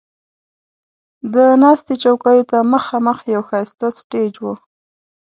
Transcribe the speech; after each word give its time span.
د 1.33 1.35
ناستې 1.63 1.93
چوکیو 2.03 2.43
ته 2.51 2.57
مخامخ 2.73 3.17
یو 3.33 3.41
ښایسته 3.49 3.87
سټیج 3.99 4.33
و. 4.43 4.45